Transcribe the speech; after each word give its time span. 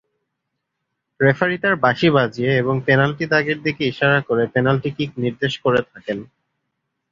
Referee 1.19 1.57
তার 1.63 1.75
বাঁশি 1.83 2.09
বাজিয়ে 2.17 2.51
এবং 2.61 2.75
পেনাল্টি 2.85 3.25
দাগের 3.31 3.57
দিকে 3.65 3.83
ইশারা 3.87 4.19
করে 4.27 4.43
পেনাল্টি 4.53 4.89
কিক 4.97 5.11
নির্দেশ 5.23 5.53
করে 5.65 5.81
থাকেন। 5.91 6.17